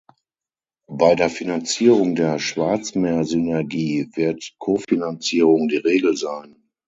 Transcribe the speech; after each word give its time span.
Bei 0.89 1.13
der 1.13 1.29
Finanzierung 1.29 2.15
der 2.15 2.39
Schwarzmeersynergie 2.39 4.09
wird 4.15 4.55
Kofinanzierung 4.57 5.67
die 5.67 5.77
Regel 5.77 6.17
sein. 6.17 6.55